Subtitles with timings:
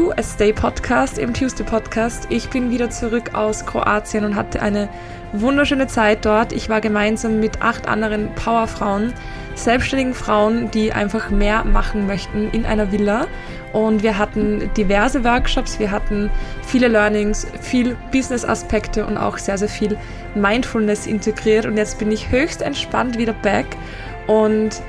[0.00, 2.26] To a Stay Podcast, im Tuesday Podcast.
[2.30, 4.88] Ich bin wieder zurück aus Kroatien und hatte eine
[5.34, 6.54] wunderschöne Zeit dort.
[6.54, 9.12] Ich war gemeinsam mit acht anderen Powerfrauen,
[9.56, 13.26] selbstständigen Frauen, die einfach mehr machen möchten in einer Villa.
[13.74, 16.30] Und wir hatten diverse Workshops, wir hatten
[16.62, 19.98] viele Learnings, viel Business-Aspekte und auch sehr, sehr viel
[20.34, 21.66] Mindfulness integriert.
[21.66, 23.66] Und jetzt bin ich höchst entspannt wieder back
[24.26, 24.80] und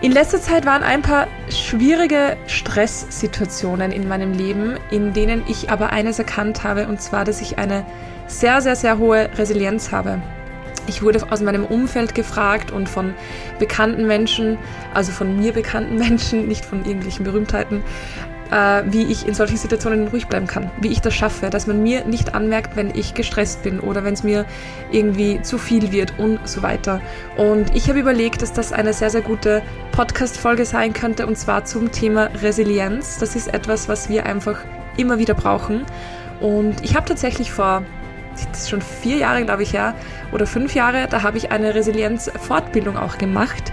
[0.00, 5.90] in letzter Zeit waren ein paar schwierige Stresssituationen in meinem Leben, in denen ich aber
[5.90, 7.84] eines erkannt habe, und zwar, dass ich eine
[8.28, 10.22] sehr, sehr, sehr hohe Resilienz habe.
[10.86, 13.12] Ich wurde aus meinem Umfeld gefragt und von
[13.58, 14.56] bekannten Menschen,
[14.94, 17.82] also von mir bekannten Menschen, nicht von irgendwelchen Berühmtheiten,
[18.50, 21.82] äh, wie ich in solchen Situationen ruhig bleiben kann, wie ich das schaffe, dass man
[21.82, 24.44] mir nicht anmerkt, wenn ich gestresst bin oder wenn es mir
[24.90, 27.00] irgendwie zu viel wird und so weiter.
[27.36, 31.64] Und ich habe überlegt, dass das eine sehr, sehr gute Podcast-Folge sein könnte und zwar
[31.64, 33.18] zum Thema Resilienz.
[33.18, 34.58] Das ist etwas, was wir einfach
[34.96, 35.84] immer wieder brauchen.
[36.40, 37.82] Und ich habe tatsächlich vor
[38.52, 39.94] das ist schon vier Jahre, glaube ich, ja,
[40.30, 43.72] oder fünf Jahre, da habe ich eine Resilienz-Fortbildung auch gemacht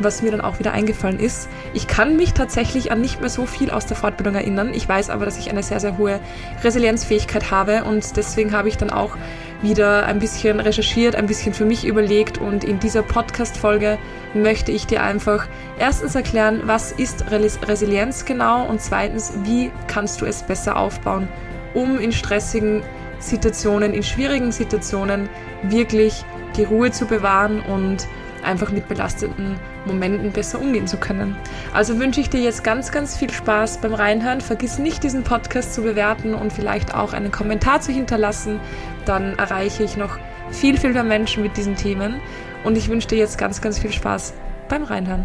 [0.00, 1.48] was mir dann auch wieder eingefallen ist.
[1.74, 4.72] Ich kann mich tatsächlich an nicht mehr so viel aus der Fortbildung erinnern.
[4.74, 6.20] Ich weiß aber, dass ich eine sehr, sehr hohe
[6.62, 9.16] Resilienzfähigkeit habe und deswegen habe ich dann auch
[9.62, 13.98] wieder ein bisschen recherchiert, ein bisschen für mich überlegt und in dieser Podcast-Folge
[14.34, 20.26] möchte ich dir einfach erstens erklären, was ist Resilienz genau und zweitens, wie kannst du
[20.26, 21.28] es besser aufbauen,
[21.74, 22.82] um in stressigen
[23.18, 25.28] Situationen, in schwierigen Situationen
[25.62, 26.24] wirklich
[26.56, 28.06] die Ruhe zu bewahren und
[28.46, 31.36] einfach mit belasteten Momenten besser umgehen zu können.
[31.74, 34.40] Also wünsche ich dir jetzt ganz, ganz viel Spaß beim Reinhören.
[34.40, 38.60] Vergiss nicht, diesen Podcast zu bewerten und vielleicht auch einen Kommentar zu hinterlassen.
[39.04, 40.18] Dann erreiche ich noch
[40.50, 42.20] viel, viel mehr Menschen mit diesen Themen.
[42.64, 44.34] Und ich wünsche dir jetzt ganz, ganz viel Spaß
[44.68, 45.24] beim Reinhören.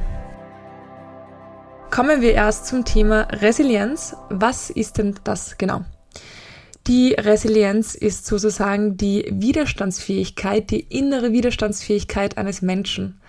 [1.89, 4.15] Kommen wir erst zum Thema Resilienz.
[4.29, 5.81] Was ist denn das genau?
[6.87, 13.19] Die Resilienz ist sozusagen die Widerstandsfähigkeit, die innere Widerstandsfähigkeit eines Menschen.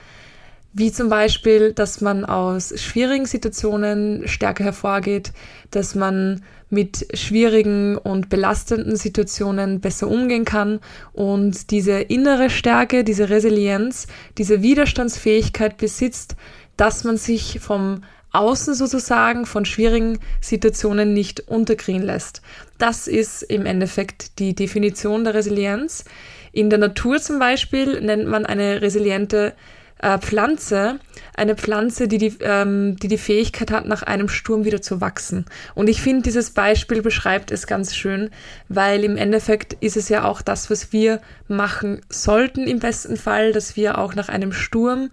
[0.75, 5.33] Wie zum Beispiel, dass man aus schwierigen Situationen stärker hervorgeht,
[5.71, 10.81] dass man mit schwierigen und belastenden Situationen besser umgehen kann
[11.12, 14.07] und diese innere Stärke, diese Resilienz,
[14.39, 16.37] diese Widerstandsfähigkeit besitzt,
[16.79, 22.43] dass man sich vom Außen sozusagen von schwierigen Situationen nicht unterkriegen lässt.
[22.78, 26.04] Das ist im Endeffekt die Definition der Resilienz.
[26.53, 29.54] In der Natur zum Beispiel nennt man eine resiliente
[29.98, 30.98] äh, Pflanze
[31.34, 35.47] eine Pflanze, die die, ähm, die die Fähigkeit hat, nach einem Sturm wieder zu wachsen.
[35.75, 38.31] Und ich finde, dieses Beispiel beschreibt es ganz schön,
[38.69, 43.53] weil im Endeffekt ist es ja auch das, was wir machen sollten im besten Fall,
[43.53, 45.10] dass wir auch nach einem Sturm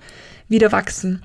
[0.48, 1.24] wieder wachsen.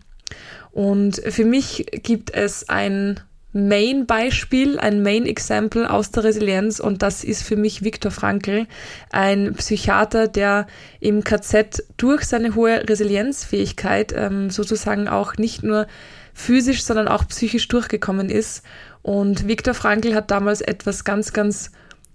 [0.75, 3.21] Und für mich gibt es ein
[3.53, 8.67] Main-Beispiel, ein Main-Example aus der Resilienz und das ist für mich Viktor Frankl,
[9.12, 10.67] ein Psychiater, der
[10.99, 15.87] im KZ durch seine hohe Resilienzfähigkeit ähm, sozusagen auch nicht nur
[16.33, 18.65] physisch, sondern auch psychisch durchgekommen ist.
[19.03, 21.71] Und Viktor Frankl hat damals etwas ganz, ganz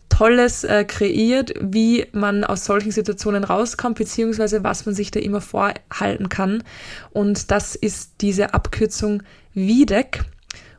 [0.10, 5.42] Tolles äh, kreiert, wie man aus solchen Situationen rauskommt, beziehungsweise was man sich da immer
[5.42, 6.64] vorhalten kann.
[7.12, 10.26] Und das ist diese Abkürzung WIDEC.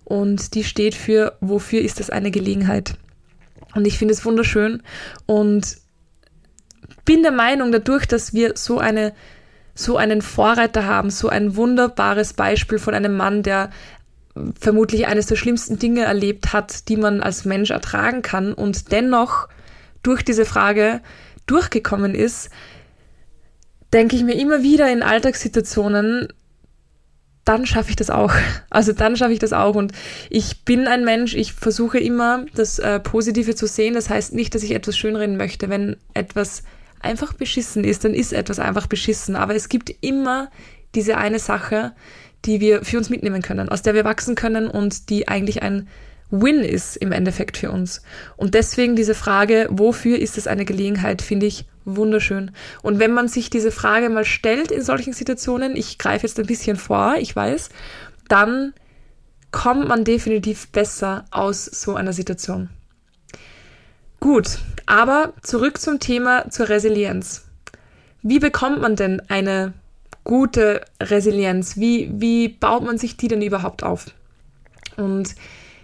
[0.05, 2.95] Und die steht für, wofür ist das eine Gelegenheit?
[3.75, 4.83] Und ich finde es wunderschön
[5.27, 5.77] und
[7.05, 9.13] bin der Meinung, dadurch, dass wir so eine
[9.75, 13.71] so einen Vorreiter haben, so ein wunderbares Beispiel von einem Mann, der
[14.59, 19.49] vermutlich eines der schlimmsten Dinge erlebt hat, die man als Mensch ertragen kann und dennoch
[20.03, 21.01] durch diese Frage
[21.47, 22.51] durchgekommen ist,
[23.93, 26.29] denke ich mir immer wieder in Alltagssituationen,
[27.45, 28.33] dann schaffe ich das auch.
[28.71, 29.75] Also dann schaffe ich das auch.
[29.75, 29.93] Und
[30.29, 33.95] ich bin ein Mensch, ich versuche immer das äh, Positive zu sehen.
[33.95, 35.69] Das heißt nicht, dass ich etwas schönreden möchte.
[35.69, 36.63] Wenn etwas
[37.01, 39.35] einfach beschissen ist, dann ist etwas einfach beschissen.
[39.35, 40.51] Aber es gibt immer
[40.95, 41.93] diese eine Sache,
[42.45, 45.89] die wir für uns mitnehmen können, aus der wir wachsen können und die eigentlich ein
[46.31, 48.03] Win ist im Endeffekt für uns.
[48.37, 52.53] Und deswegen diese Frage, wofür ist es eine Gelegenheit, finde ich wunderschön.
[52.83, 56.47] Und wenn man sich diese Frage mal stellt in solchen Situationen, ich greife jetzt ein
[56.47, 57.71] bisschen vor, ich weiß,
[58.29, 58.73] dann
[59.51, 62.71] kommt man definitiv besser aus so einer Situation.
[64.21, 67.47] Gut, aber zurück zum Thema zur Resilienz.
[68.23, 69.73] Wie bekommt man denn eine
[70.25, 71.77] gute Resilienz?
[71.77, 74.07] Wie, wie baut man sich die denn überhaupt auf?
[74.97, 75.35] Und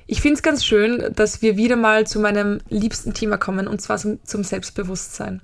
[0.06, 3.80] ich finde es ganz schön, dass wir wieder mal zu meinem liebsten Thema kommen, und
[3.80, 5.42] zwar zum, zum Selbstbewusstsein.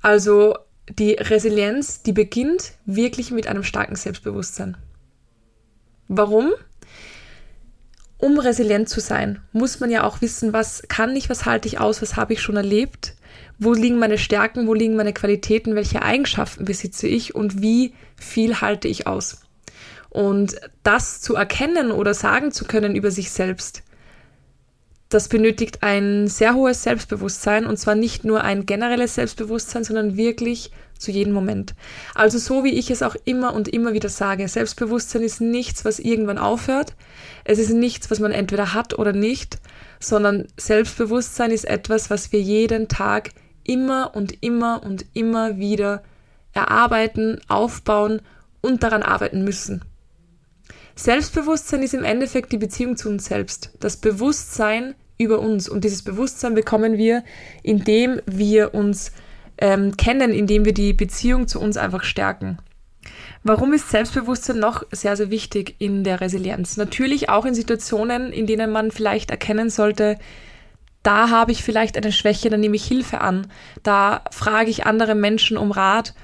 [0.00, 0.56] Also
[0.98, 4.76] die Resilienz, die beginnt wirklich mit einem starken Selbstbewusstsein.
[6.08, 6.52] Warum?
[8.16, 11.80] Um resilient zu sein, muss man ja auch wissen, was kann ich, was halte ich
[11.80, 13.14] aus, was habe ich schon erlebt,
[13.60, 18.60] wo liegen meine Stärken, wo liegen meine Qualitäten, welche Eigenschaften besitze ich und wie viel
[18.60, 19.42] halte ich aus.
[20.08, 23.82] Und das zu erkennen oder sagen zu können über sich selbst,
[25.10, 30.70] das benötigt ein sehr hohes Selbstbewusstsein und zwar nicht nur ein generelles Selbstbewusstsein, sondern wirklich
[30.98, 31.74] zu jedem Moment.
[32.14, 35.98] Also so wie ich es auch immer und immer wieder sage, Selbstbewusstsein ist nichts, was
[35.98, 36.94] irgendwann aufhört.
[37.44, 39.58] Es ist nichts, was man entweder hat oder nicht,
[39.98, 43.30] sondern Selbstbewusstsein ist etwas, was wir jeden Tag
[43.70, 46.02] immer und immer und immer wieder
[46.52, 48.20] erarbeiten, aufbauen
[48.60, 49.84] und daran arbeiten müssen.
[50.96, 55.68] Selbstbewusstsein ist im Endeffekt die Beziehung zu uns selbst, das Bewusstsein über uns.
[55.68, 57.22] Und dieses Bewusstsein bekommen wir,
[57.62, 59.12] indem wir uns
[59.58, 62.58] ähm, kennen, indem wir die Beziehung zu uns einfach stärken.
[63.44, 66.76] Warum ist Selbstbewusstsein noch sehr, sehr wichtig in der Resilienz?
[66.76, 70.18] Natürlich auch in Situationen, in denen man vielleicht erkennen sollte,
[71.02, 73.46] da habe ich vielleicht eine Schwäche, dann nehme ich Hilfe an.
[73.82, 76.14] Da frage ich andere Menschen um Rat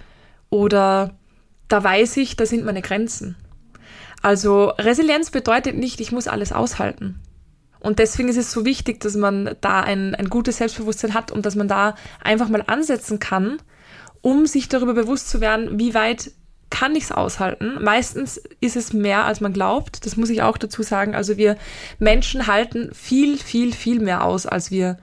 [0.51, 1.15] oder
[1.69, 3.37] da weiß ich, da sind meine Grenzen.
[4.23, 7.21] Also Resilienz bedeutet nicht, ich muss alles aushalten.
[7.81, 11.47] Und deswegen ist es so wichtig, dass man da ein, ein gutes Selbstbewusstsein hat und
[11.47, 13.59] dass man da einfach mal ansetzen kann,
[14.23, 16.33] um sich darüber bewusst zu werden, wie weit
[16.71, 17.83] kann ich es aushalten.
[17.83, 20.05] Meistens ist es mehr, als man glaubt.
[20.05, 21.15] Das muss ich auch dazu sagen.
[21.15, 21.57] Also wir
[21.99, 24.99] Menschen halten viel, viel, viel mehr aus, als wir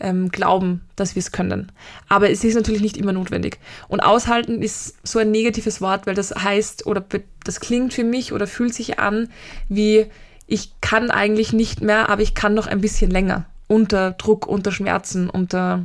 [0.00, 1.72] ähm, glauben, dass wir es können.
[2.08, 3.58] Aber es ist natürlich nicht immer notwendig.
[3.88, 7.04] Und aushalten ist so ein negatives Wort, weil das heißt oder
[7.44, 9.28] das klingt für mich oder fühlt sich an
[9.68, 10.06] wie
[10.50, 14.72] ich kann eigentlich nicht mehr, aber ich kann noch ein bisschen länger unter Druck, unter
[14.72, 15.84] Schmerzen, unter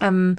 [0.00, 0.34] ähm,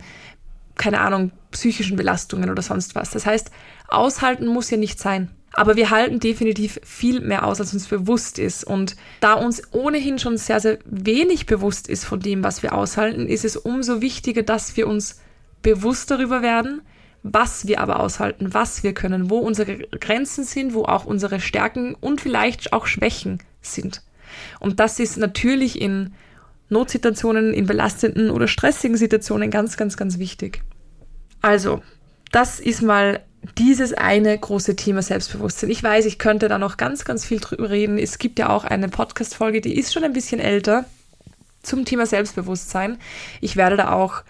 [0.75, 3.11] keine Ahnung psychischen Belastungen oder sonst was.
[3.11, 3.51] Das heißt,
[3.87, 5.29] aushalten muss ja nicht sein.
[5.53, 8.63] Aber wir halten definitiv viel mehr aus, als uns bewusst ist.
[8.63, 13.27] Und da uns ohnehin schon sehr, sehr wenig bewusst ist von dem, was wir aushalten,
[13.27, 15.19] ist es umso wichtiger, dass wir uns
[15.61, 16.81] bewusst darüber werden,
[17.23, 21.95] was wir aber aushalten, was wir können, wo unsere Grenzen sind, wo auch unsere Stärken
[21.95, 24.01] und vielleicht auch Schwächen sind.
[24.59, 26.13] Und das ist natürlich in
[26.69, 30.63] Notsituationen, in belastenden oder stressigen Situationen ganz, ganz, ganz wichtig.
[31.41, 31.81] Also,
[32.31, 33.21] das ist mal
[33.57, 35.69] dieses eine große Thema Selbstbewusstsein.
[35.69, 37.97] Ich weiß, ich könnte da noch ganz, ganz viel drüber reden.
[37.97, 40.85] Es gibt ja auch eine Podcast-Folge, die ist schon ein bisschen älter
[41.63, 42.97] zum Thema Selbstbewusstsein.
[43.39, 44.23] Ich werde da auch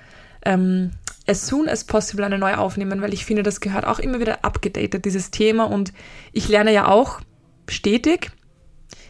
[0.45, 0.91] ähm,
[1.27, 4.43] as soon as possible eine neue aufnehmen, weil ich finde, das gehört auch immer wieder
[4.43, 5.65] abgedatet, dieses Thema.
[5.65, 5.93] Und
[6.31, 7.19] ich lerne ja auch
[7.69, 8.31] stetig.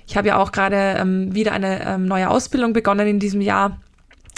[0.07, 3.79] Ich habe ja auch gerade ähm, wieder eine ähm, neue Ausbildung begonnen in diesem Jahr,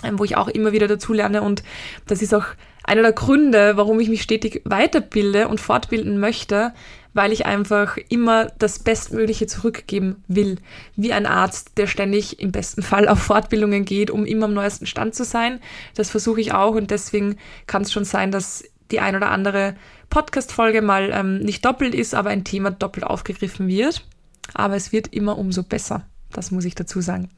[0.03, 1.41] ähm, wo ich auch immer wieder dazu lerne.
[1.41, 1.63] Und
[2.05, 2.45] das ist auch
[2.83, 6.73] einer der Gründe, warum ich mich stetig weiterbilde und fortbilden möchte,
[7.13, 10.57] weil ich einfach immer das Bestmögliche zurückgeben will.
[10.95, 14.87] Wie ein Arzt, der ständig im besten Fall auf Fortbildungen geht, um immer am neuesten
[14.87, 15.59] Stand zu sein.
[15.95, 17.37] Das versuche ich auch und deswegen
[17.67, 19.75] kann es schon sein, dass die ein oder andere
[20.09, 24.05] Podcast-Folge mal ähm, nicht doppelt ist, aber ein Thema doppelt aufgegriffen wird.
[24.53, 26.05] Aber es wird immer umso besser.
[26.33, 27.29] Das muss ich dazu sagen.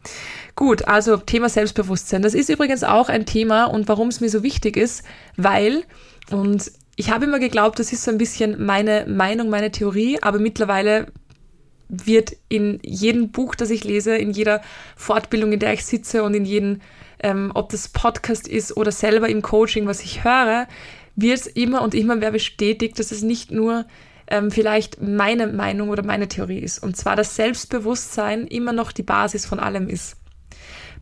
[0.55, 2.21] Gut, also Thema Selbstbewusstsein.
[2.21, 5.03] Das ist übrigens auch ein Thema und warum es mir so wichtig ist,
[5.37, 5.83] weil,
[6.31, 10.39] und ich habe immer geglaubt, das ist so ein bisschen meine Meinung, meine Theorie, aber
[10.39, 11.07] mittlerweile
[11.89, 14.61] wird in jedem Buch, das ich lese, in jeder
[14.95, 16.81] Fortbildung, in der ich sitze und in jedem,
[17.19, 20.67] ähm, ob das Podcast ist oder selber im Coaching, was ich höre,
[21.15, 23.85] wird es immer und immer mehr bestätigt, dass es nicht nur
[24.27, 26.81] ähm, vielleicht meine Meinung oder meine Theorie ist.
[26.81, 30.17] Und zwar, dass Selbstbewusstsein immer noch die Basis von allem ist.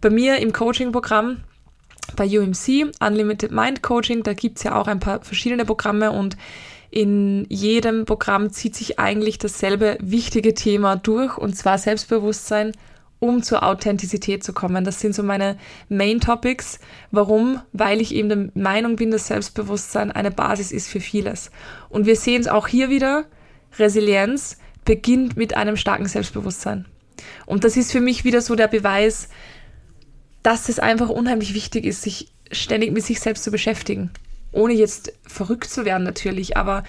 [0.02, 1.42] Bei mir im Coaching-Programm,
[2.16, 6.38] bei UMC, Unlimited Mind Coaching, da gibt's ja auch ein paar verschiedene Programme und
[6.92, 12.74] in jedem Programm zieht sich eigentlich dasselbe wichtige Thema durch, und zwar Selbstbewusstsein
[13.24, 14.84] um zur Authentizität zu kommen.
[14.84, 16.80] Das sind so meine Main Topics.
[17.10, 17.62] Warum?
[17.72, 21.50] Weil ich eben der Meinung bin, dass Selbstbewusstsein eine Basis ist für vieles.
[21.88, 23.24] Und wir sehen es auch hier wieder.
[23.80, 26.86] Resilienz beginnt mit einem starken Selbstbewusstsein.
[27.46, 29.30] Und das ist für mich wieder so der Beweis,
[30.44, 34.12] dass es einfach unheimlich wichtig ist, sich ständig mit sich selbst zu beschäftigen.
[34.52, 36.84] Ohne jetzt verrückt zu werden natürlich, aber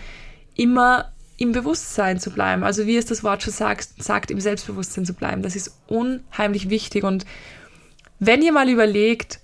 [0.56, 2.62] immer im Bewusstsein zu bleiben.
[2.62, 5.42] Also wie es das Wort schon sagt, sagt, im Selbstbewusstsein zu bleiben.
[5.42, 7.24] Das ist unheimlich wichtig und
[8.20, 9.40] Wenn ihr mal überlegt,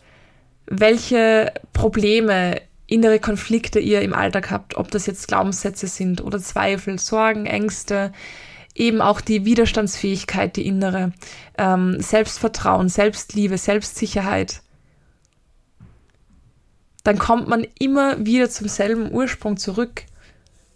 [0.66, 6.99] welche Probleme, innere Konflikte ihr im Alltag habt, ob das jetzt Glaubenssätze sind oder Zweifel,
[6.99, 8.12] Sorgen, Ängste,
[8.75, 11.12] eben auch die Widerstandsfähigkeit, die innere,
[11.59, 14.62] ähm, Selbstvertrauen, Selbstliebe, Selbstsicherheit,
[17.04, 20.04] dann kommt man immer wieder zum selben Ursprung zurück.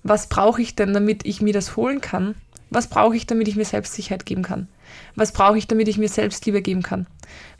[0.05, 2.35] Was brauche ich denn, damit ich mir das holen kann?
[2.71, 4.69] Was brauche ich, damit ich mir Selbstsicherheit geben kann?
[5.17, 7.07] Was brauche ich, damit ich mir Selbstliebe geben kann?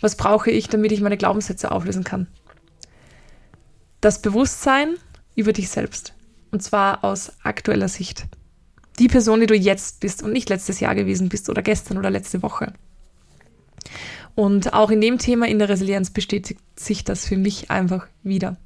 [0.01, 2.27] Was brauche ich, damit ich meine Glaubenssätze auflösen kann?
[4.03, 4.97] Das Bewusstsein
[5.35, 6.15] über dich selbst.
[6.51, 8.27] Und zwar aus aktueller Sicht.
[8.99, 12.11] Die Person, die du jetzt bist und nicht letztes Jahr gewesen bist oder gestern oder
[12.11, 12.75] letzte Woche.
[14.35, 18.57] Und auch in dem Thema in der Resilienz bestätigt sich das für mich einfach wieder.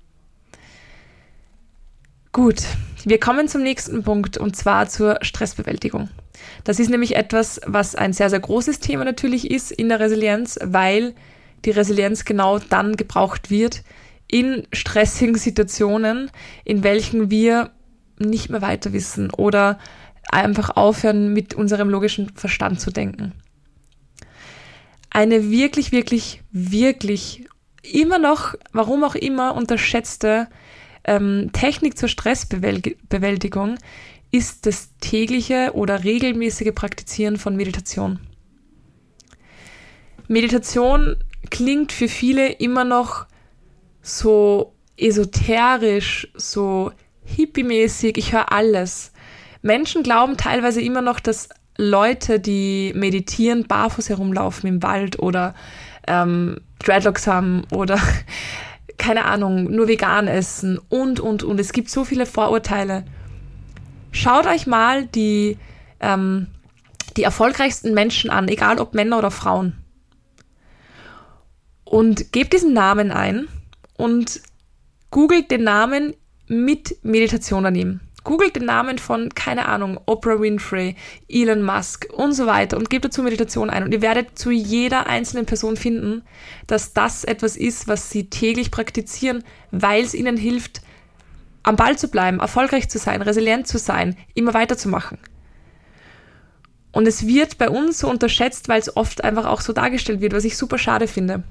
[2.39, 2.63] Gut,
[3.05, 6.09] wir kommen zum nächsten Punkt und zwar zur Stressbewältigung.
[6.63, 10.57] Das ist nämlich etwas, was ein sehr, sehr großes Thema natürlich ist in der Resilienz,
[10.63, 11.17] weil
[11.65, 13.83] die Resilienz genau dann gebraucht wird
[14.29, 16.31] in stressigen Situationen,
[16.65, 17.71] in welchen wir
[18.21, 19.81] nicht mehr weiter wissen oder
[20.29, 23.33] einfach aufhören, mit unserem logischen Verstand zu denken.
[25.11, 27.49] Eine wirklich, wirklich, wirklich
[27.83, 30.47] immer noch, warum auch immer, unterschätzte
[31.09, 33.79] ähm, Technik zur Stressbewältigung
[34.31, 38.21] ist das tägliche oder regelmäßige Praktizieren von Meditation.
[40.29, 41.17] Meditation
[41.51, 43.27] klingt für viele immer noch
[44.03, 46.93] so esoterisch, so
[47.25, 49.13] hippiemäßig, ich höre alles.
[49.63, 51.49] Menschen glauben teilweise immer noch, dass
[51.79, 55.55] Leute, die meditieren, barfuß herumlaufen im Wald oder
[56.07, 57.99] ähm, Dreadlocks haben oder
[58.99, 61.59] keine Ahnung, nur vegan essen und, und, und.
[61.61, 63.05] Es gibt so viele Vorurteile.
[64.11, 65.57] Schaut euch mal die,
[66.01, 66.49] ähm,
[67.17, 69.75] die erfolgreichsten Menschen an, egal ob Männer oder Frauen.
[71.85, 73.49] Und gebt diesen Namen ein
[73.97, 74.41] und
[75.11, 76.15] googelt den Namen
[76.49, 78.01] mit Meditation daneben.
[78.25, 80.97] Googelt den Namen von, keine Ahnung, Oprah Winfrey,
[81.29, 83.85] Elon Musk und so weiter und gebt dazu Meditation ein.
[83.85, 86.23] Und ihr werdet zu jeder einzelnen Person finden,
[86.67, 90.83] dass das etwas ist, was sie täglich praktizieren, weil es ihnen hilft,
[91.63, 95.19] am Ball zu bleiben, erfolgreich zu sein, resilient zu sein, immer weiterzumachen.
[96.93, 100.33] Und es wird bei uns so unterschätzt, weil es oft einfach auch so dargestellt wird,
[100.33, 101.45] was ich super schade finde.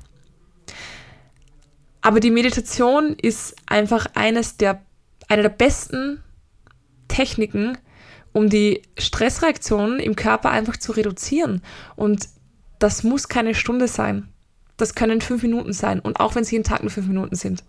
[2.02, 4.82] Aber die Meditation ist einfach eines der,
[5.28, 6.24] eine der besten
[7.08, 7.78] Techniken,
[8.34, 11.62] um die Stressreaktionen im Körper einfach zu reduzieren.
[11.96, 12.28] Und
[12.80, 14.28] das muss keine Stunde sein.
[14.78, 16.00] Das können fünf Minuten sein.
[16.00, 17.64] Und auch wenn es jeden Tag nur fünf Minuten sind.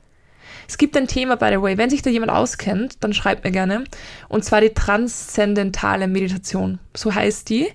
[0.67, 3.51] Es gibt ein Thema, by the way, wenn sich da jemand auskennt, dann schreibt mir
[3.51, 3.85] gerne.
[4.29, 6.79] Und zwar die transzendentale Meditation.
[6.95, 7.69] So heißt die.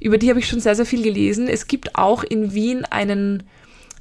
[0.00, 1.48] Über die habe ich schon sehr, sehr viel gelesen.
[1.48, 3.42] Es gibt auch in Wien einen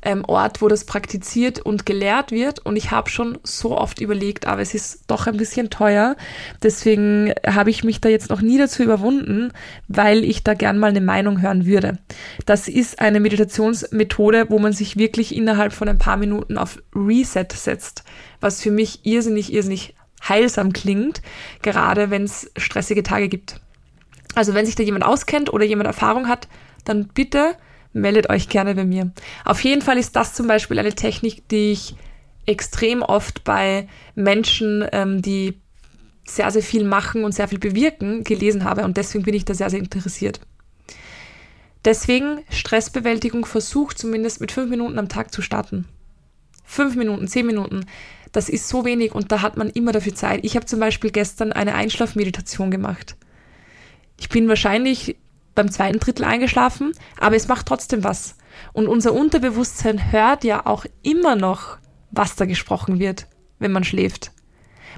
[0.06, 2.60] ähm, Ort, wo das praktiziert und gelehrt wird.
[2.60, 6.16] Und ich habe schon so oft überlegt, aber es ist doch ein bisschen teuer.
[6.64, 9.52] Deswegen habe ich mich da jetzt noch nie dazu überwunden,
[9.88, 11.98] weil ich da gern mal eine Meinung hören würde.
[12.46, 17.48] Das ist eine Meditationsmethode, wo man sich wirklich innerhalb von ein paar Minuten auf Reset
[17.54, 18.04] setzt,
[18.40, 19.96] was für mich irrsinnig, irrsinnig
[20.28, 21.22] heilsam klingt,
[21.62, 23.60] gerade wenn es stressige Tage gibt.
[24.36, 26.48] Also wenn sich da jemand auskennt oder jemand Erfahrung hat,
[26.84, 27.56] dann bitte
[27.96, 29.12] meldet euch gerne bei mir.
[29.46, 31.96] Auf jeden Fall ist das zum Beispiel eine Technik, die ich
[32.46, 35.60] extrem oft bei Menschen, ähm, die
[36.28, 39.54] sehr, sehr viel machen und sehr viel bewirken, gelesen habe und deswegen bin ich da
[39.54, 40.40] sehr, sehr interessiert.
[41.86, 45.86] Deswegen Stressbewältigung versucht zumindest mit fünf Minuten am Tag zu starten.
[46.64, 47.86] Fünf Minuten, zehn Minuten,
[48.32, 50.40] das ist so wenig und da hat man immer dafür Zeit.
[50.44, 53.16] Ich habe zum Beispiel gestern eine Einschlafmeditation gemacht.
[54.20, 55.16] Ich bin wahrscheinlich
[55.56, 58.36] beim zweiten Drittel eingeschlafen, aber es macht trotzdem was.
[58.74, 61.78] Und unser Unterbewusstsein hört ja auch immer noch,
[62.12, 63.28] was da gesprochen wird,
[63.60, 64.32] wenn man schläft.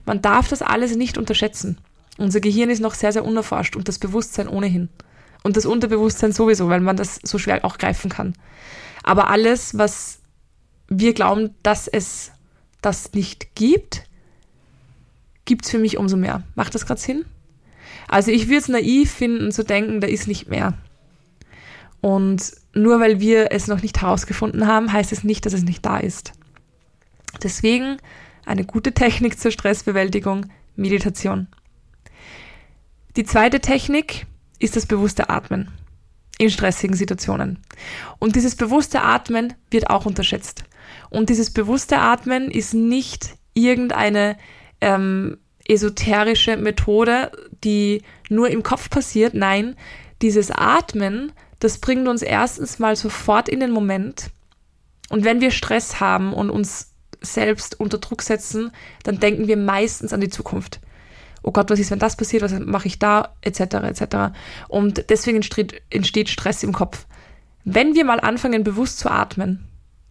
[0.05, 1.77] Man darf das alles nicht unterschätzen.
[2.17, 4.89] Unser Gehirn ist noch sehr, sehr unerforscht und das Bewusstsein ohnehin.
[5.43, 8.33] Und das Unterbewusstsein sowieso, weil man das so schwer auch greifen kann.
[9.03, 10.19] Aber alles, was
[10.87, 12.31] wir glauben, dass es
[12.81, 14.03] das nicht gibt,
[15.45, 16.43] gibt es für mich umso mehr.
[16.55, 17.25] Macht das gerade Sinn?
[18.07, 20.73] Also ich würde es naiv finden zu denken, da ist nicht mehr.
[22.01, 25.85] Und nur weil wir es noch nicht herausgefunden haben, heißt es nicht, dass es nicht
[25.85, 26.33] da ist.
[27.43, 27.97] Deswegen
[28.45, 30.45] eine gute Technik zur Stressbewältigung,
[30.75, 31.47] Meditation.
[33.15, 34.25] Die zweite Technik
[34.59, 35.69] ist das bewusste Atmen
[36.37, 37.59] in stressigen Situationen.
[38.19, 40.63] Und dieses bewusste Atmen wird auch unterschätzt.
[41.09, 44.37] Und dieses bewusste Atmen ist nicht irgendeine
[44.81, 45.37] ähm,
[45.67, 47.31] esoterische Methode,
[47.63, 49.33] die nur im Kopf passiert.
[49.33, 49.75] Nein,
[50.21, 54.29] dieses Atmen, das bringt uns erstens mal sofort in den Moment.
[55.09, 58.71] Und wenn wir Stress haben und uns selbst unter Druck setzen,
[59.03, 60.79] dann denken wir meistens an die Zukunft.
[61.43, 62.43] Oh Gott, was ist, wenn das passiert?
[62.43, 63.33] Was mache ich da?
[63.41, 63.61] Etc.
[63.61, 64.35] etc.
[64.67, 65.37] Und deswegen
[65.89, 67.05] entsteht, Stress im Kopf.
[67.63, 69.65] Wenn wir mal anfangen, bewusst zu atmen,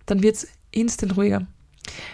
[0.06, 1.46] dann wird es instant ruhiger.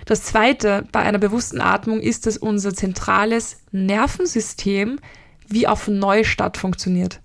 [0.05, 4.99] Das zweite bei einer bewussten Atmung ist, dass unser zentrales Nervensystem
[5.47, 7.21] wie auf Neustart funktioniert.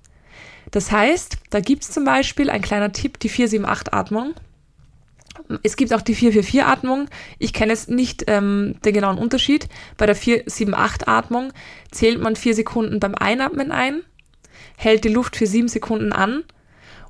[0.72, 4.34] Das heißt, da gibt es zum Beispiel ein kleiner Tipp, die 478-Atmung.
[5.64, 7.08] Es gibt auch die 444-Atmung.
[7.40, 9.70] Ich kenne jetzt nicht ähm, den genauen Unterschied.
[9.96, 11.54] Bei der 478-Atmung
[11.92, 14.02] zählt man vier Sekunden beim Einatmen ein,
[14.76, 16.44] hält die Luft für sieben Sekunden an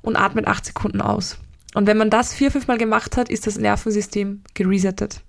[0.02, 1.38] und atmet acht Sekunden aus.
[1.74, 5.20] Und wenn man das vier, fünfmal gemacht hat, ist das Nervensystem geresettet.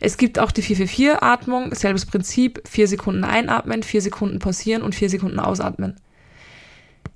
[0.00, 5.10] Es gibt auch die 444-Atmung, selbes Prinzip, vier Sekunden einatmen, vier Sekunden pausieren und vier
[5.10, 5.96] Sekunden ausatmen.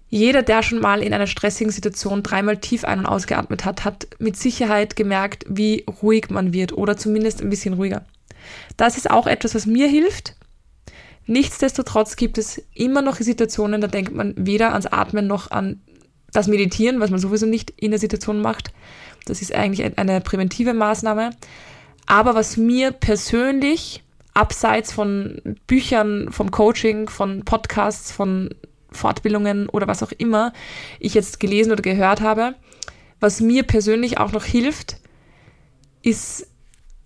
[0.09, 4.09] Jeder, der schon mal in einer stressigen Situation dreimal tief ein- und ausgeatmet hat, hat
[4.19, 8.05] mit Sicherheit gemerkt, wie ruhig man wird oder zumindest ein bisschen ruhiger.
[8.77, 10.37] Das ist auch etwas, was mir hilft.
[11.27, 15.81] Nichtsdestotrotz gibt es immer noch Situationen, da denkt man weder ans Atmen noch an
[16.33, 18.73] das Meditieren, was man sowieso nicht in der Situation macht.
[19.27, 21.31] Das ist eigentlich eine präventive Maßnahme.
[22.13, 24.03] Aber was mir persönlich,
[24.35, 28.51] abseits von Büchern, vom Coaching, von Podcasts, von
[28.91, 30.53] Fortbildungen oder was auch immer
[31.01, 32.55] ich jetzt gelesen oder gehört habe,
[33.19, 34.99] was mir persönlich auch noch hilft,
[36.03, 36.49] ist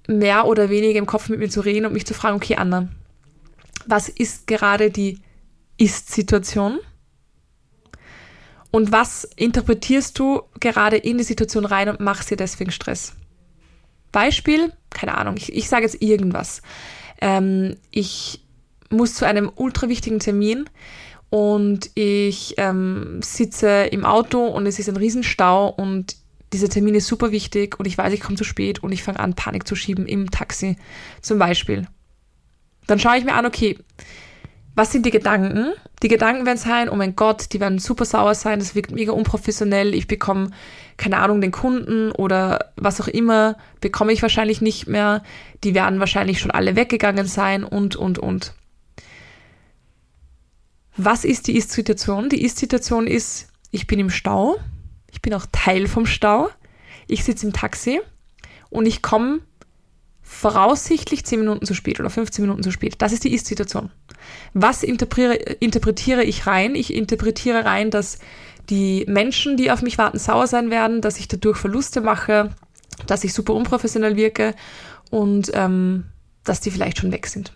[0.08, 2.88] mehr oder weniger im Kopf mit mir zu reden und mich zu fragen, okay, Anna,
[3.86, 5.20] was ist gerade die
[5.78, 6.80] Ist-Situation?
[8.72, 13.14] Und was interpretierst du gerade in die Situation rein und machst dir deswegen Stress?
[14.16, 16.62] Beispiel, keine Ahnung, ich, ich sage jetzt irgendwas.
[17.20, 18.42] Ähm, ich
[18.88, 20.70] muss zu einem ultra wichtigen Termin
[21.28, 26.16] und ich ähm, sitze im Auto und es ist ein Riesenstau und
[26.54, 29.20] dieser Termin ist super wichtig und ich weiß, ich komme zu spät und ich fange
[29.20, 30.78] an, Panik zu schieben im Taxi
[31.20, 31.86] zum Beispiel.
[32.86, 33.76] Dann schaue ich mir an, okay,
[34.76, 35.72] was sind die Gedanken?
[36.02, 39.10] Die Gedanken werden sein, oh mein Gott, die werden super sauer sein, das wirkt mega
[39.10, 40.50] unprofessionell, ich bekomme,
[40.98, 45.22] keine Ahnung, den Kunden oder was auch immer, bekomme ich wahrscheinlich nicht mehr,
[45.64, 48.52] die werden wahrscheinlich schon alle weggegangen sein und, und, und.
[50.98, 52.28] Was ist die Ist-Situation?
[52.28, 54.56] Die Ist-Situation ist, ich bin im Stau,
[55.10, 56.50] ich bin auch Teil vom Stau,
[57.06, 58.00] ich sitze im Taxi
[58.68, 59.40] und ich komme
[60.20, 62.96] voraussichtlich 10 Minuten zu spät oder 15 Minuten zu spät.
[62.98, 63.90] Das ist die Ist-Situation.
[64.54, 66.74] Was interpretiere ich rein?
[66.74, 68.18] Ich interpretiere rein, dass
[68.70, 72.50] die Menschen, die auf mich warten, sauer sein werden, dass ich dadurch Verluste mache,
[73.06, 74.54] dass ich super unprofessionell wirke
[75.10, 76.04] und ähm,
[76.44, 77.52] dass die vielleicht schon weg sind.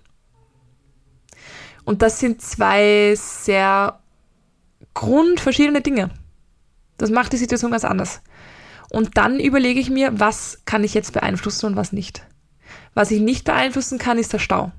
[1.85, 4.01] Und das sind zwei sehr
[4.95, 6.11] grundverschiedene Dinge.
[6.99, 8.21] Das macht die Situation ganz anders.
[8.91, 12.27] Und dann überlege ich mir, was kann ich jetzt beeinflussen und was nicht.
[12.95, 14.73] Was ich nicht beeinflussen kann, ist der Stau.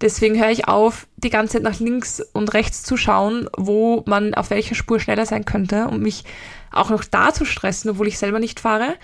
[0.00, 4.34] Deswegen höre ich auf, die ganze Zeit nach links und rechts zu schauen, wo man
[4.34, 6.24] auf welcher Spur schneller sein könnte und mich
[6.72, 8.94] auch noch da zu stressen, obwohl ich selber nicht fahre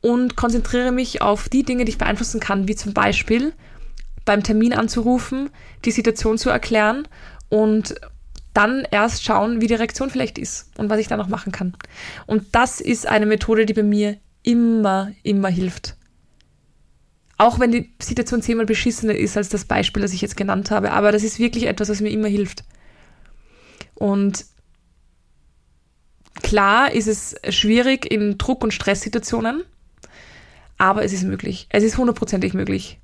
[0.00, 3.52] und konzentriere mich auf die Dinge, die ich beeinflussen kann, wie zum Beispiel
[4.24, 5.50] beim Termin anzurufen,
[5.84, 7.08] die Situation zu erklären
[7.48, 7.94] und
[8.54, 11.74] dann erst schauen, wie die Reaktion vielleicht ist und was ich da noch machen kann.
[12.26, 15.96] Und das ist eine Methode, die bei mir immer, immer hilft.
[17.38, 20.92] Auch wenn die Situation zehnmal beschissener ist als das Beispiel, das ich jetzt genannt habe.
[20.92, 22.64] Aber das ist wirklich etwas, was mir immer hilft.
[23.94, 24.44] Und
[26.42, 29.64] klar ist es schwierig in Druck- und Stresssituationen,
[30.78, 31.66] aber es ist möglich.
[31.70, 32.98] Es ist hundertprozentig möglich.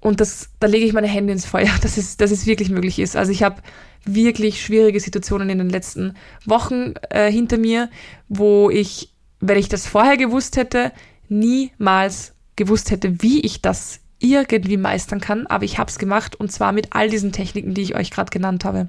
[0.00, 2.98] Und das, da lege ich meine Hände ins Feuer, dass es, dass es wirklich möglich
[2.98, 3.16] ist.
[3.16, 3.62] Also ich habe
[4.04, 7.90] wirklich schwierige Situationen in den letzten Wochen äh, hinter mir,
[8.28, 10.92] wo ich, wenn ich das vorher gewusst hätte,
[11.28, 16.52] niemals gewusst hätte, wie ich das irgendwie meistern kann, aber ich habe es gemacht und
[16.52, 18.88] zwar mit all diesen Techniken, die ich euch gerade genannt habe.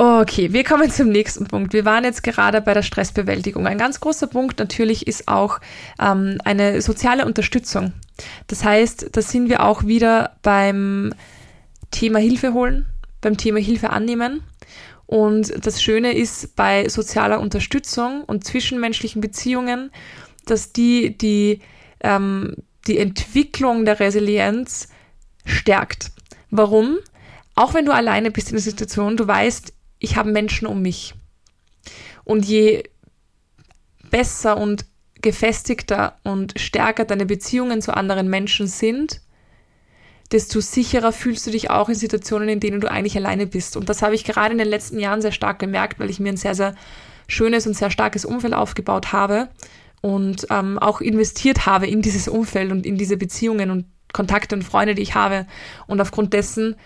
[0.00, 1.72] Okay, wir kommen zum nächsten Punkt.
[1.72, 3.66] Wir waren jetzt gerade bei der Stressbewältigung.
[3.66, 5.58] Ein ganz großer Punkt natürlich ist auch
[6.00, 7.92] ähm, eine soziale Unterstützung.
[8.46, 11.12] Das heißt, da sind wir auch wieder beim
[11.90, 12.86] Thema Hilfe holen,
[13.20, 14.44] beim Thema Hilfe annehmen.
[15.06, 19.90] Und das Schöne ist bei sozialer Unterstützung und zwischenmenschlichen Beziehungen,
[20.50, 21.60] dass die die,
[22.00, 22.56] ähm,
[22.86, 24.88] die Entwicklung der Resilienz
[25.44, 26.10] stärkt.
[26.50, 26.98] Warum?
[27.54, 31.14] Auch wenn du alleine bist in der Situation, du weißt, ich habe Menschen um mich.
[32.24, 32.84] Und je
[34.10, 34.84] besser und
[35.20, 39.20] gefestigter und stärker deine Beziehungen zu anderen Menschen sind,
[40.30, 43.76] desto sicherer fühlst du dich auch in Situationen, in denen du eigentlich alleine bist.
[43.76, 46.32] Und das habe ich gerade in den letzten Jahren sehr stark gemerkt, weil ich mir
[46.32, 46.74] ein sehr, sehr
[47.26, 49.48] schönes und sehr starkes Umfeld aufgebaut habe
[50.00, 54.62] und ähm, auch investiert habe in dieses Umfeld und in diese Beziehungen und Kontakte und
[54.62, 55.46] Freunde, die ich habe.
[55.86, 56.76] Und aufgrund dessen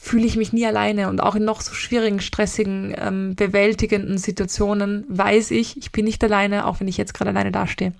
[0.00, 5.04] fühle ich mich nie alleine und auch in noch so schwierigen, stressigen, ähm, bewältigenden Situationen
[5.08, 7.92] weiß ich, ich bin nicht alleine, auch wenn ich jetzt gerade alleine dastehe.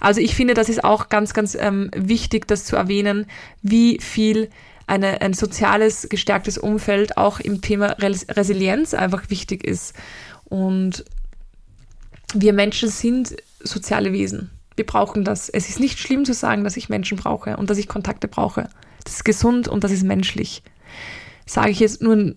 [0.00, 3.26] Also ich finde, das ist auch ganz, ganz ähm, wichtig, das zu erwähnen,
[3.62, 4.48] wie viel
[4.86, 9.94] eine, ein soziales, gestärktes Umfeld auch im Thema Resilienz einfach wichtig ist.
[10.44, 11.04] Und
[12.34, 14.50] wir Menschen sind soziale Wesen.
[14.76, 15.48] Wir brauchen das.
[15.48, 18.68] Es ist nicht schlimm zu sagen, dass ich Menschen brauche und dass ich Kontakte brauche.
[19.04, 20.62] Das ist gesund und das ist menschlich.
[21.46, 22.34] Sage ich jetzt nur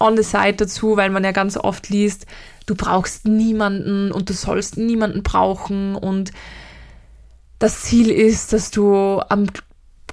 [0.00, 2.26] on the side dazu, weil man ja ganz oft liest,
[2.66, 6.32] du brauchst niemanden und du sollst niemanden brauchen und
[7.58, 9.46] das Ziel ist, dass du am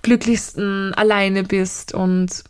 [0.02, 2.44] glücklichsten alleine bist und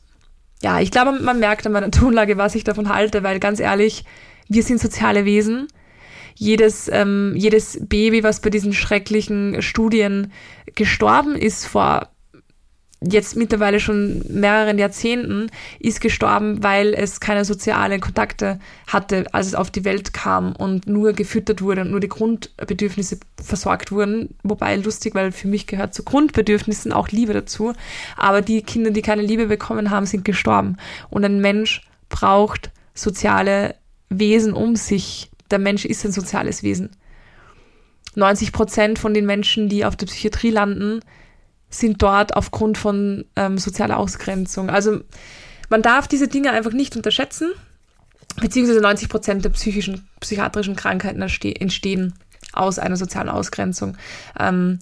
[0.62, 4.06] ja, ich glaube, man merkt an meiner Tonlage, was ich davon halte, weil ganz ehrlich,
[4.48, 5.68] wir sind soziale Wesen
[6.42, 10.32] jedes, ähm, jedes Baby, was bei diesen schrecklichen Studien
[10.74, 12.10] gestorben ist vor
[13.04, 19.56] jetzt mittlerweile schon mehreren Jahrzehnten, ist gestorben, weil es keine sozialen Kontakte hatte, als es
[19.56, 24.36] auf die Welt kam und nur gefüttert wurde und nur die Grundbedürfnisse versorgt wurden.
[24.42, 27.74] Wobei lustig, weil für mich gehört zu Grundbedürfnissen auch Liebe dazu.
[28.18, 30.78] Aber die Kinder, die keine Liebe bekommen haben, sind gestorben.
[31.10, 33.76] Und ein Mensch braucht soziale
[34.10, 36.90] Wesen um sich der Mensch ist ein soziales Wesen.
[38.16, 41.00] 90 Prozent von den Menschen, die auf der Psychiatrie landen,
[41.70, 44.70] sind dort aufgrund von ähm, sozialer Ausgrenzung.
[44.70, 45.02] Also
[45.70, 47.52] man darf diese Dinge einfach nicht unterschätzen,
[48.42, 52.14] beziehungsweise 90 Prozent der psychischen, psychiatrischen Krankheiten entstehen
[52.54, 53.98] aus einer sozialen Ausgrenzung.
[54.38, 54.80] Ähm,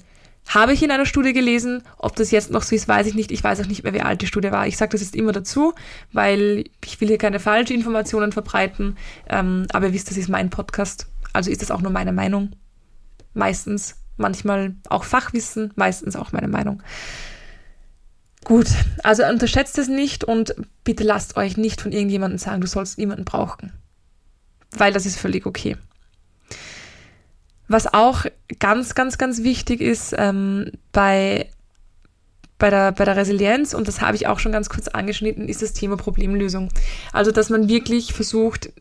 [0.48, 1.84] habe ich in einer Studie gelesen.
[1.98, 3.32] Ob das jetzt noch so ist, weiß ich nicht.
[3.32, 4.68] Ich weiß auch nicht mehr, wie alt die Studie war.
[4.68, 5.74] Ich sage das jetzt immer dazu,
[6.12, 8.98] weil ich will hier keine falschen Informationen verbreiten.
[9.28, 11.08] Ähm, aber ihr wisst, das ist mein Podcast.
[11.34, 12.52] Also ist das auch nur meine Meinung.
[13.34, 13.96] Meistens.
[14.18, 16.84] Manchmal auch Fachwissen, meistens auch meine Meinung.
[18.44, 18.68] Gut,
[19.04, 23.24] also unterschätzt es nicht und bitte lasst euch nicht von irgendjemandem sagen, du sollst niemanden
[23.24, 23.72] brauchen.
[24.72, 25.78] Weil das ist völlig okay.
[27.70, 28.26] Was auch
[28.58, 31.48] ganz, ganz, ganz wichtig ist ähm, bei,
[32.58, 35.62] bei, der, bei der Resilienz, und das habe ich auch schon ganz kurz angeschnitten, ist
[35.62, 36.70] das Thema Problemlösung.
[37.14, 38.72] Also, dass man wirklich versucht,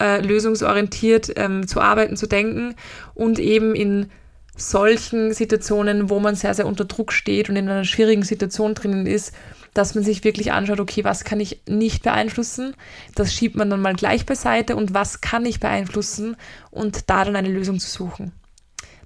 [0.00, 2.74] äh, lösungsorientiert ähm, zu arbeiten, zu denken
[3.14, 4.10] und eben in
[4.56, 9.06] solchen Situationen, wo man sehr, sehr unter Druck steht und in einer schwierigen Situation drinnen
[9.06, 9.32] ist,
[9.74, 12.74] dass man sich wirklich anschaut, okay, was kann ich nicht beeinflussen?
[13.14, 16.36] Das schiebt man dann mal gleich beiseite und was kann ich beeinflussen
[16.70, 18.32] und da dann eine Lösung zu suchen.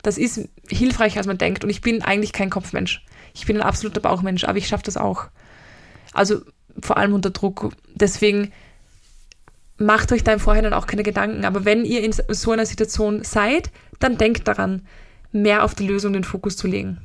[0.02, 3.04] Das ist hilfreicher, als man denkt und ich bin eigentlich kein Kopfmensch.
[3.34, 5.26] Ich bin ein absoluter Bauchmensch, aber ich schaffe das auch.
[6.12, 6.40] Also
[6.80, 7.72] vor allem unter Druck.
[7.94, 8.52] Deswegen
[9.76, 11.44] macht euch da im Vorhinein auch keine Gedanken.
[11.44, 14.86] Aber wenn ihr in so einer Situation seid, dann denkt daran,
[15.32, 17.00] mehr auf die Lösung den Fokus zu legen.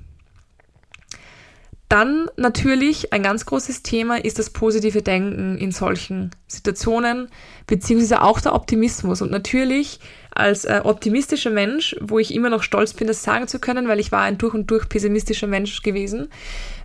[1.87, 7.29] Dann natürlich ein ganz großes Thema ist das positive Denken in solchen Situationen,
[7.67, 9.21] beziehungsweise auch der Optimismus.
[9.21, 9.99] Und natürlich
[10.31, 13.99] als äh, optimistischer Mensch, wo ich immer noch stolz bin, das sagen zu können, weil
[13.99, 16.29] ich war ein durch und durch pessimistischer Mensch gewesen,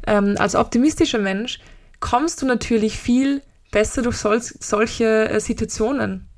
[0.06, 1.60] ähm, als optimistischer Mensch
[1.98, 6.28] kommst du natürlich viel besser durch sol solche äh, Situationen.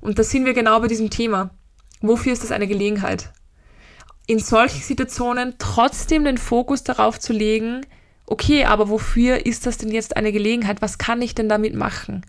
[0.00, 1.50] Und da sind wir genau bei diesem Thema.
[2.02, 3.32] Wofür ist das eine Gelegenheit?
[4.28, 7.80] In solchen Situationen trotzdem den Fokus darauf zu legen,
[8.26, 10.82] okay, aber wofür ist das denn jetzt eine Gelegenheit?
[10.82, 12.26] Was kann ich denn damit machen?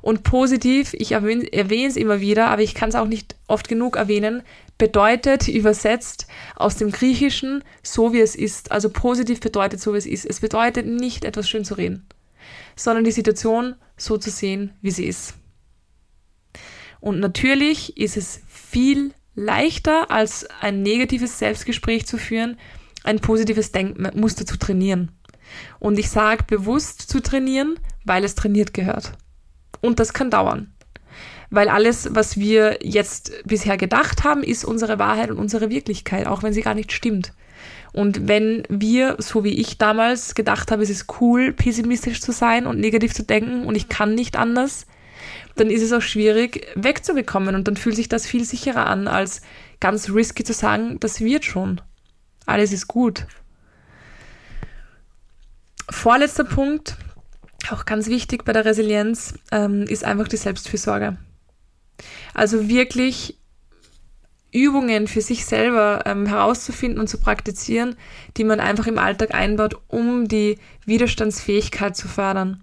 [0.00, 3.96] Und positiv, ich erwähne, es immer wieder, aber ich kann es auch nicht oft genug
[3.96, 4.42] erwähnen,
[4.78, 8.72] bedeutet übersetzt aus dem Griechischen so wie es ist.
[8.72, 10.24] Also positiv bedeutet so wie es ist.
[10.24, 12.08] Es bedeutet nicht etwas schön zu reden,
[12.76, 15.34] sondern die Situation so zu sehen, wie sie ist.
[16.98, 22.58] Und natürlich ist es viel leichter als ein negatives Selbstgespräch zu führen,
[23.04, 25.10] ein positives Denkmuster zu trainieren.
[25.78, 29.12] Und ich sage bewusst zu trainieren, weil es trainiert gehört.
[29.80, 30.72] Und das kann dauern.
[31.50, 36.42] Weil alles, was wir jetzt bisher gedacht haben, ist unsere Wahrheit und unsere Wirklichkeit, auch
[36.42, 37.34] wenn sie gar nicht stimmt.
[37.92, 42.66] Und wenn wir, so wie ich damals gedacht habe, es ist cool, pessimistisch zu sein
[42.66, 44.86] und negativ zu denken und ich kann nicht anders,
[45.56, 49.42] dann ist es auch schwierig wegzubekommen und dann fühlt sich das viel sicherer an, als
[49.80, 51.80] ganz risky zu sagen, das wird schon.
[52.46, 53.26] Alles ist gut.
[55.90, 56.96] Vorletzter Punkt,
[57.70, 61.18] auch ganz wichtig bei der Resilienz, ähm, ist einfach die Selbstfürsorge.
[62.34, 63.38] Also wirklich
[64.52, 67.96] Übungen für sich selber ähm, herauszufinden und zu praktizieren,
[68.36, 72.62] die man einfach im Alltag einbaut, um die Widerstandsfähigkeit zu fördern.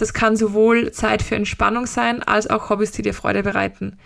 [0.00, 3.98] Das kann sowohl Zeit für Entspannung sein, als auch Hobbys, die dir Freude bereiten.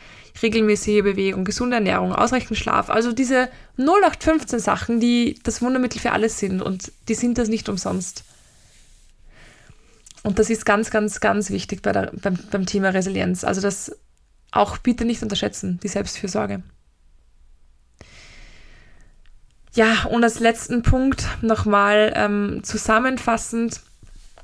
[0.43, 2.91] Regelmäßige Bewegung, gesunde Ernährung, ausreichend Schlaf.
[2.91, 7.69] Also diese 0815 Sachen, die das Wundermittel für alles sind und die sind das nicht
[7.69, 8.25] umsonst.
[10.25, 13.45] Und das ist ganz, ganz, ganz wichtig bei der, beim, beim Thema Resilienz.
[13.45, 13.97] Also das
[14.51, 16.65] auch bitte nicht unterschätzen, die Selbstfürsorge.
[19.75, 23.81] Ja, und als letzten Punkt nochmal ähm, zusammenfassend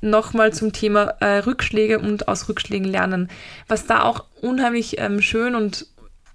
[0.01, 3.29] nochmal zum Thema äh, Rückschläge und aus Rückschlägen lernen.
[3.67, 5.87] Was da auch unheimlich ähm, schön und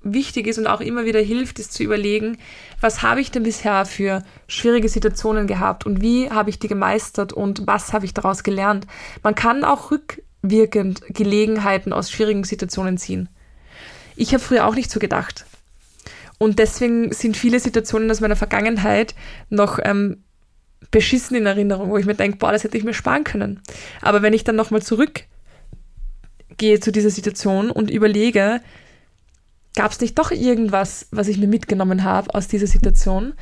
[0.02, 2.38] wichtig ist und auch immer wieder hilft, ist zu überlegen,
[2.80, 7.32] was habe ich denn bisher für schwierige Situationen gehabt und wie habe ich die gemeistert
[7.32, 8.86] und was habe ich daraus gelernt.
[9.22, 13.28] Man kann auch rückwirkend Gelegenheiten aus schwierigen Situationen ziehen.
[14.14, 15.44] Ich habe früher auch nicht so gedacht.
[16.38, 19.14] Und deswegen sind viele Situationen aus meiner Vergangenheit
[19.48, 20.22] noch ähm,
[20.90, 23.60] beschissen in Erinnerung, wo ich mir denke, boah, das hätte ich mir sparen können.
[24.02, 25.28] Aber wenn ich dann nochmal zurückgehe
[26.80, 28.60] zu dieser Situation und überlege,
[29.74, 33.34] gab es nicht doch irgendwas, was ich mir mitgenommen habe aus dieser Situation,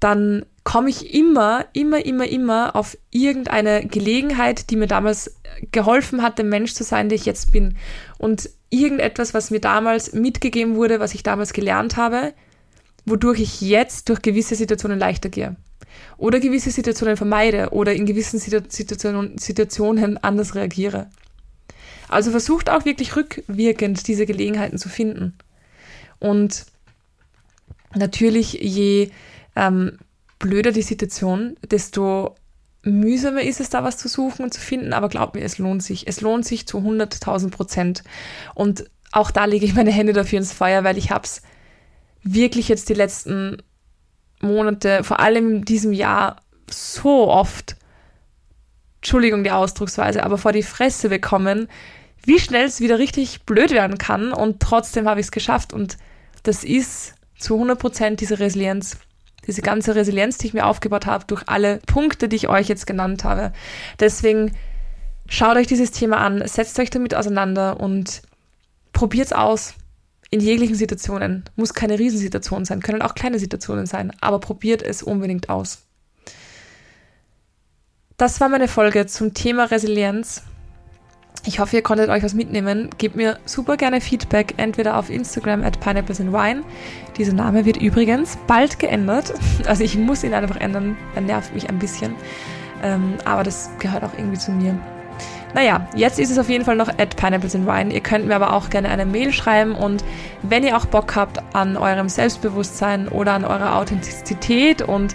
[0.00, 5.36] dann komme ich immer, immer, immer, immer auf irgendeine Gelegenheit, die mir damals
[5.72, 7.76] geholfen hat, der Mensch zu sein, der ich jetzt bin.
[8.18, 12.34] Und irgendetwas, was mir damals mitgegeben wurde, was ich damals gelernt habe,
[13.06, 15.56] wodurch ich jetzt durch gewisse Situationen leichter gehe.
[16.18, 21.08] Oder gewisse Situationen vermeide oder in gewissen Situationen, Situationen anders reagiere.
[22.08, 25.34] Also versucht auch wirklich rückwirkend diese Gelegenheiten zu finden.
[26.18, 26.66] Und
[27.94, 29.10] natürlich, je
[29.54, 29.98] ähm,
[30.38, 32.34] blöder die Situation, desto
[32.82, 35.82] mühsamer ist es da was zu suchen und zu finden, aber glaub mir, es lohnt
[35.82, 36.06] sich.
[36.06, 38.04] Es lohnt sich zu 100.000 Prozent.
[38.54, 41.42] Und auch da lege ich meine Hände dafür ins Feuer, weil ich habe es
[42.22, 43.62] wirklich jetzt die letzten
[44.40, 46.36] Monate, vor allem in diesem Jahr,
[46.70, 47.76] so oft,
[48.96, 51.68] Entschuldigung die Ausdrucksweise, aber vor die Fresse bekommen,
[52.24, 55.96] wie schnell es wieder richtig blöd werden kann und trotzdem habe ich es geschafft und
[56.42, 58.98] das ist zu 100 Prozent diese Resilienz
[59.46, 62.86] diese ganze Resilienz, die ich mir aufgebaut habe, durch alle Punkte, die ich euch jetzt
[62.86, 63.52] genannt habe.
[64.00, 64.52] Deswegen
[65.28, 68.22] schaut euch dieses Thema an, setzt euch damit auseinander und
[68.92, 69.74] probiert es aus.
[70.36, 71.44] In jeglichen Situationen.
[71.56, 75.78] Muss keine Riesensituation sein, können auch kleine Situationen sein, aber probiert es unbedingt aus.
[78.18, 80.42] Das war meine Folge zum Thema Resilienz.
[81.46, 82.90] Ich hoffe, ihr konntet euch was mitnehmen.
[82.98, 86.64] Gebt mir super gerne Feedback, entweder auf Instagram at Pineapples Wine.
[87.16, 89.32] Dieser Name wird übrigens bald geändert.
[89.66, 90.98] Also ich muss ihn einfach ändern.
[91.14, 92.14] Er nervt mich ein bisschen.
[92.82, 94.78] Ähm, aber das gehört auch irgendwie zu mir.
[95.54, 97.92] Naja, jetzt ist es auf jeden Fall noch at Pineapples and Wine.
[97.92, 100.04] Ihr könnt mir aber auch gerne eine Mail schreiben und
[100.42, 105.14] wenn ihr auch Bock habt an eurem Selbstbewusstsein oder an eurer Authentizität und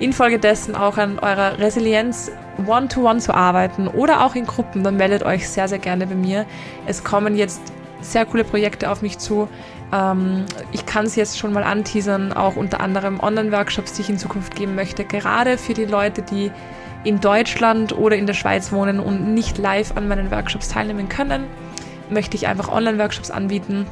[0.00, 2.30] infolgedessen auch an eurer Resilienz
[2.66, 6.14] one-to-one -one zu arbeiten oder auch in Gruppen, dann meldet euch sehr, sehr gerne bei
[6.14, 6.44] mir.
[6.86, 7.60] Es kommen jetzt
[8.00, 9.48] sehr coole Projekte auf mich zu.
[9.92, 14.18] Ähm, ich kann es jetzt schon mal anteasern, auch unter anderem Online-Workshops, die ich in
[14.18, 16.50] Zukunft geben möchte, gerade für die Leute, die
[17.04, 21.44] in Deutschland oder in der Schweiz wohnen und nicht live an meinen Workshops teilnehmen können,
[22.10, 23.86] möchte ich einfach Online-Workshops anbieten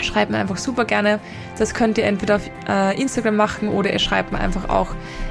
[0.00, 1.18] schreibt mir einfach super gerne.
[1.58, 4.88] Das könnt ihr entweder auf äh, Instagram machen oder ihr schreibt mir einfach auch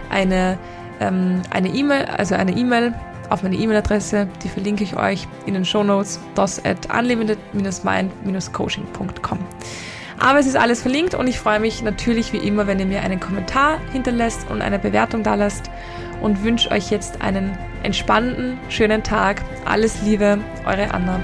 [0.10, 0.58] eine
[1.00, 2.94] ähm, E-Mail, also eine E-Mail
[3.30, 9.40] auf meine E-Mail-Adresse, die verlinke ich euch in den Show Notes, dos at unlimited-mind-coaching.com.
[10.22, 13.02] Aber es ist alles verlinkt und ich freue mich natürlich wie immer, wenn ihr mir
[13.02, 15.72] einen Kommentar hinterlässt und eine Bewertung da lasst
[16.22, 19.42] und wünsche euch jetzt einen entspannten, schönen Tag.
[19.66, 21.20] Alles Liebe, eure Anna.